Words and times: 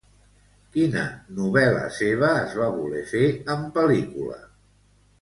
Quina 0.77 1.03
novel·la 1.41 1.85
seva 1.99 2.33
es 2.41 2.57
va 2.63 2.73
voler 2.81 3.07
fer 3.15 3.25
en 3.59 3.71
pel·lícula? 3.81 4.45